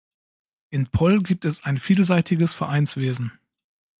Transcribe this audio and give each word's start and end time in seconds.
In 0.71 0.87
Poll 0.87 1.21
gibt 1.21 1.45
es 1.45 1.63
ein 1.63 1.77
vielseitiges 1.77 2.53
Vereinswesen. 2.53 3.33